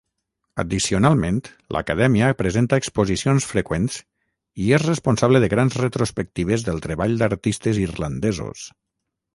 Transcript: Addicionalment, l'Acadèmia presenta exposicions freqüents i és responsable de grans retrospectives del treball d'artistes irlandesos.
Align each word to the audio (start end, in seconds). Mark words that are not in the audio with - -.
Addicionalment, 0.61 1.35
l'Acadèmia 1.75 2.29
presenta 2.39 2.79
exposicions 2.83 3.47
freqüents 3.51 3.99
i 4.65 4.73
és 4.79 4.89
responsable 4.89 5.43
de 5.45 5.51
grans 5.55 5.79
retrospectives 5.85 6.69
del 6.71 6.85
treball 6.89 7.19
d'artistes 7.23 7.85
irlandesos. 7.89 8.69